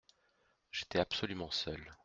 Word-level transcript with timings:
J’étais 0.71 0.97
absolument 0.99 1.51
seul. 1.51 1.95